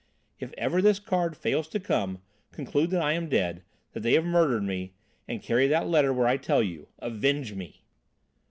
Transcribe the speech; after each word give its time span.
If 0.39 0.51
ever 0.57 0.81
this 0.81 0.97
card 0.97 1.37
fails 1.37 1.67
to 1.67 1.79
come, 1.79 2.23
conclude 2.51 2.89
that 2.89 3.03
I 3.03 3.13
am 3.13 3.29
dead, 3.29 3.61
that 3.93 3.99
they 3.99 4.13
have 4.13 4.25
murdered 4.25 4.63
me, 4.63 4.95
and 5.27 5.43
carry 5.43 5.67
that 5.67 5.87
letter 5.87 6.11
where 6.11 6.25
I 6.25 6.37
tell 6.37 6.63
you 6.63 6.87
Avenge 6.97 7.53
me!'" 7.53 7.83